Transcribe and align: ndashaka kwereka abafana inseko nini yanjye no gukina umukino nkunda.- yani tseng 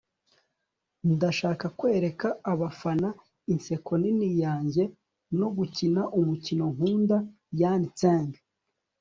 ndashaka 1.13 1.65
kwereka 1.79 2.27
abafana 2.51 3.09
inseko 3.53 3.91
nini 4.01 4.29
yanjye 4.43 4.83
no 5.39 5.47
gukina 5.57 6.01
umukino 6.19 6.65
nkunda.- 6.75 7.17
yani 7.61 7.87
tseng 7.97 8.31